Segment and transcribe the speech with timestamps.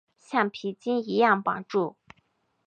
[0.17, 1.95] 橡皮筋一样绑住